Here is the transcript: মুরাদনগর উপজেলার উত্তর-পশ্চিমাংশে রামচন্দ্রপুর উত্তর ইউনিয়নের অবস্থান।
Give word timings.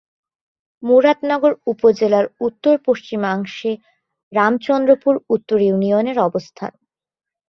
মুরাদনগর 0.83 1.53
উপজেলার 1.65 2.25
উত্তর-পশ্চিমাংশে 2.39 3.71
রামচন্দ্রপুর 4.33 5.13
উত্তর 5.29 5.57
ইউনিয়নের 5.61 6.17
অবস্থান। 6.19 6.71